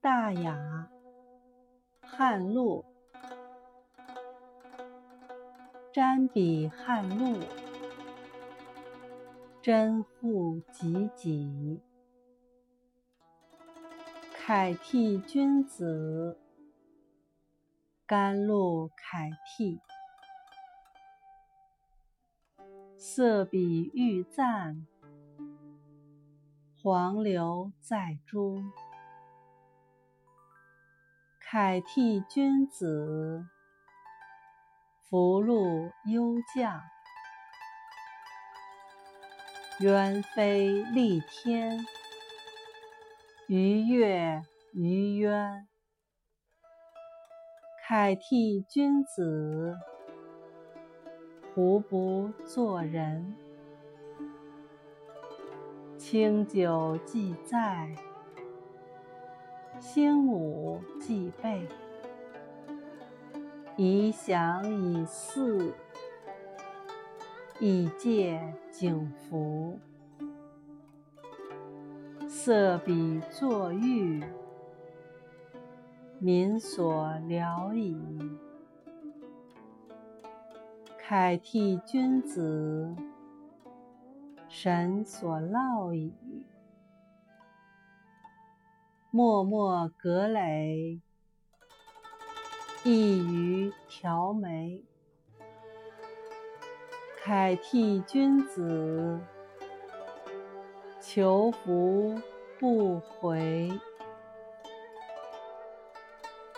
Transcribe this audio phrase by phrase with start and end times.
[0.00, 0.88] 大雅，
[2.00, 2.84] 汉陆，
[5.92, 7.40] 沾笔汉陆，
[9.60, 11.82] 真护己己，
[14.32, 16.38] 楷替君子，
[18.06, 19.80] 甘露楷替，
[22.96, 24.86] 色比玉赞，
[26.80, 28.70] 黄流在中。
[31.50, 33.46] 楷替君子，
[35.08, 36.82] 福禄优降；
[39.80, 41.86] 鸢飞戾天，
[43.46, 44.42] 鱼跃
[44.74, 45.66] 于渊。
[47.86, 49.78] 凯替君子，
[51.54, 53.34] 胡不做人？
[55.96, 57.96] 清酒既在。
[60.00, 61.66] 兴武既备，
[63.76, 65.74] 以享以祀，
[67.58, 69.76] 以戒景福。
[72.28, 74.22] 色比作玉，
[76.20, 78.00] 民所聊矣。
[80.96, 82.94] 楷替君子，
[84.48, 86.12] 神所烙矣。
[89.10, 91.00] 默默葛藟，
[92.84, 94.84] 一于调眉。
[97.24, 99.18] 楷替君子，
[101.00, 102.20] 求福
[102.58, 103.80] 不回。